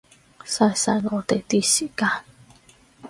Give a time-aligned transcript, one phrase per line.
[0.43, 2.23] 嘥晒我哋啲時間